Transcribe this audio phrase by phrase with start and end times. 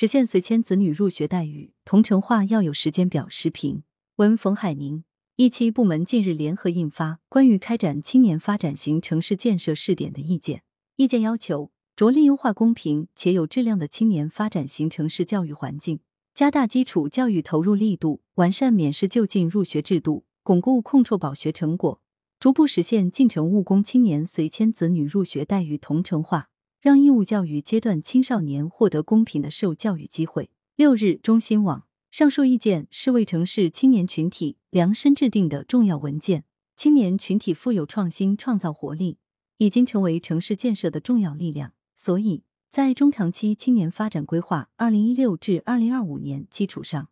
[0.00, 3.28] 实现随迁子女入学待遇同城化要有时间表。
[3.28, 3.82] 时评
[4.14, 5.02] 文冯海宁。
[5.34, 10.58] 一期部门近日联合印发《关于开展青年发展型城市建设试点的意见》，
[10.94, 15.98] 意见要求着力优化公平且有质量的青年发展型城市教育环境，
[16.32, 22.00] 加大基础教育投入力度，完善免试就近入学制度，巩固控辍保学成果，
[22.38, 30.50] 逐步实现进城务工青年随迁子女入学待遇同城化，让义务教育阶段青少年获得公平的受教育机会。
[30.76, 31.84] 六日，中新网。
[32.10, 36.44] 上述意见是为城市青年群体量身制定的重要文件。
[36.74, 39.18] 青年群体富有创新创造活力，
[39.56, 41.72] 已经成为城市建设的重要力量。
[41.96, 47.08] 所以，在中长期青年发展规划（二零一六至二零二五年）基础上，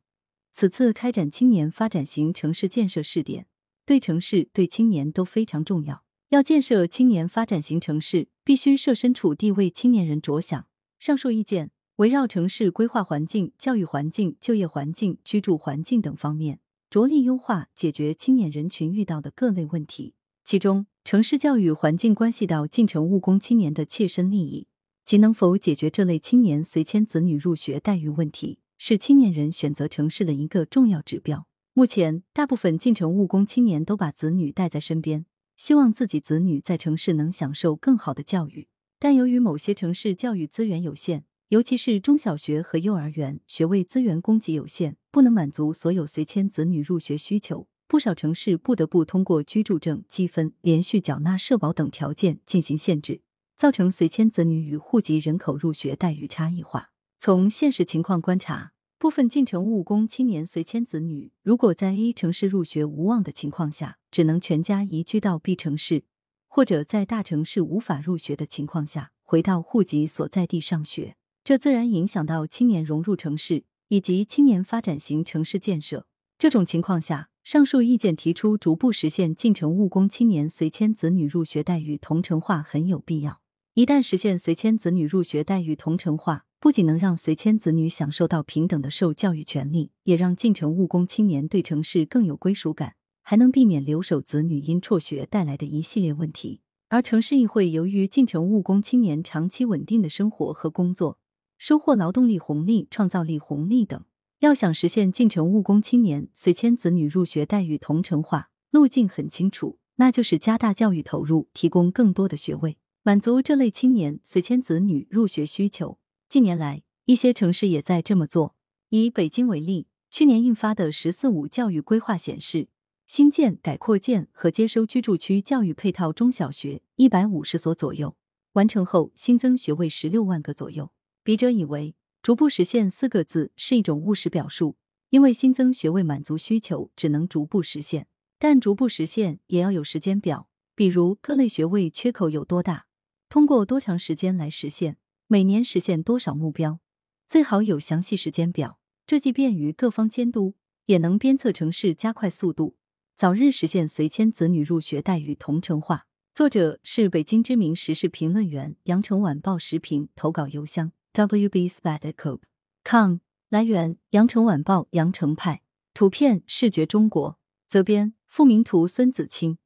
[0.52, 3.48] 此次开展青年发展型城市建设试点，
[3.84, 6.04] 对城市、对青年都非常重要。
[6.30, 10.66] 要建设青年发展型城市，必须设身处地为青年人着想。
[10.98, 11.70] 上述意见。
[11.96, 16.60] 围绕城市规划环境、教育环境、就业环境、居住环境等方面，
[16.90, 20.12] 着力优化解决青年人群遇到的各类问题。
[20.44, 24.66] 其中，城市教育环境关系到进城务工青年的切身利益，
[25.06, 31.46] 其能否解决这类青年随迁子女入学待遇问题，是青年人选择城市的一个重要指标。
[31.72, 35.24] 目前，大部分进城务工青年都把子女带在身边，
[35.56, 38.68] 希望自己子女在城市能享受更好的教育，
[38.98, 41.24] 但由于某些城市教育资源有限。
[41.50, 47.68] 尤其是中小学和幼儿园学位资源供给有限，不能满足所有随迁子女入学需求。
[47.86, 53.20] 不少城市不得不通过居住证积分、连续缴纳社保等条件进行限制，
[53.54, 56.90] 造成随迁子女与户籍人口入学待遇差异化。
[57.16, 66.04] 从现实情况观察，部分进城务工青年随迁子女，如果在 A 城市入学无望的情况下，只能全家移居到 B 城市，
[66.48, 71.16] 或者在大城市无法入学的情况下，回到户籍所在地上学。
[71.44, 76.06] 这自然影响到青年融入城市以及青年发展型城市建设。
[76.38, 83.42] 这种情况下，上述意见提出逐步实现进城务工青年随迁子女入学待遇同城化很有必要。
[83.74, 92.94] 一旦实现随迁子女入学待遇同城化，不仅能让随迁子女享受到平等的受教育权利，也让进城务工青年对城市更有归属感，
[93.28, 96.60] 还能避免留守子女因辍学带来的一系列问题。
[96.88, 101.18] 而城市议会由于进城务工青年长期稳定的生活和工作。
[101.58, 104.04] 收获劳动力红利、创造力红利等，
[104.38, 115.98] 要想实现进城务工青年随迁子女入学待遇同城化，路径很清楚，那就是加大教育投入，提供更多的学位，满足这类青年随迁子女入学需求。
[116.28, 118.54] 近年来，一些城市也在这么做。
[118.90, 122.68] 以北京为例，去年印发的“十四五”教育规划显示，
[123.06, 128.16] 新建、改扩建和接收居住区教育配套中小学一百五十所左右，
[128.54, 130.90] 完成后新增学位十六万个左右。
[131.22, 134.76] 笔者以为，逐步实现四个字是一种务实表述，
[135.10, 138.08] 因为新增学位满足需求只能逐步实现，
[138.40, 142.86] 但逐步实现也要有时间表，比如各类学位缺口有多大，
[143.28, 144.96] 通过多长时间来实现，
[145.28, 146.80] 每年实现多少目标，
[147.28, 150.56] 最好有详细时间表，这既便于各方监督，
[150.86, 152.74] 也能鞭策城市加快速度，
[153.16, 156.06] 早日实现随迁子女入学待遇同城化。
[156.34, 160.92] 作者是北京知名时事评论员，羊城晚报时评投稿邮箱。
[161.14, 165.62] wbspectacom 来源：羊城晚报羊城派，
[165.94, 169.56] 图片：视觉中国，责编：付明图，孙子清。